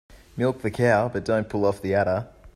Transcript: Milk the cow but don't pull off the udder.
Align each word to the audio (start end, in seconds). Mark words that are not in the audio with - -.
Milk 0.35 0.63
the 0.63 0.71
cow 0.71 1.09
but 1.09 1.25
don't 1.25 1.47
pull 1.47 1.63
off 1.63 1.79
the 1.83 1.93
udder. 1.95 2.27